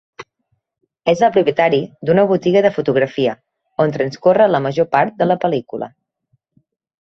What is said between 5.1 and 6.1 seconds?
de la pel·lícula.